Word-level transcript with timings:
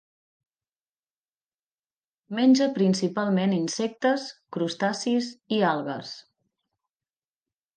Menja 2.39 2.67
principalment 2.79 3.53
insectes, 3.59 4.25
crustacis 4.57 5.29
i 5.59 5.61
algues. 5.75 6.17